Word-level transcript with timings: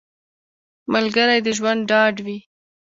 ملګری 0.93 1.39
د 1.45 1.47
ژوند 1.57 1.81
ډاډ 1.89 2.15
وي 2.25 2.37